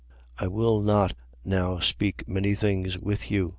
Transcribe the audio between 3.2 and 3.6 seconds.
you.